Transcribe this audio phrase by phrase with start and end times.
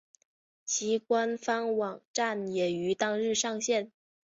[0.65, 3.91] 其官方网站也于当日上线。